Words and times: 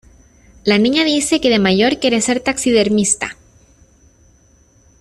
La 0.63 0.79
niña 0.79 1.03
dice 1.05 1.39
que 1.39 1.51
de 1.51 1.59
mayor 1.59 1.99
quiere 1.99 2.21
ser 2.21 2.39
taxidermista. 2.39 3.37